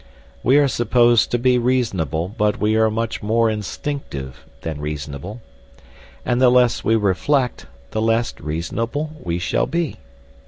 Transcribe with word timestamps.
We 0.41 0.57
are 0.57 0.67
supposed 0.67 1.29
to 1.29 1.37
be 1.37 1.59
reasonable 1.59 2.27
but 2.35 2.59
we 2.59 2.75
are 2.75 2.89
much 2.89 3.21
more 3.21 3.51
instinctive 3.51 4.43
than 4.61 4.81
reasonable. 4.81 5.41
And 6.25 6.41
the 6.41 6.49
less 6.49 6.83
we 6.83 6.95
reflect, 6.95 7.67
the 7.91 8.01
less 8.01 8.33
reasonable 8.41 9.11
we 9.23 9.37
shall 9.37 9.67
be. 9.67 9.97